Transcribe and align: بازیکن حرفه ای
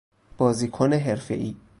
بازیکن 0.37 0.93
حرفه 0.93 1.33
ای 1.35 1.55